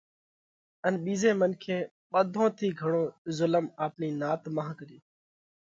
[0.85, 1.77] ان ٻِيزي منکي
[2.11, 3.03] ٻڌون ٿِي گھڻو
[3.37, 5.05] زُلم آپڻِي نات مانھ ڪريوھ،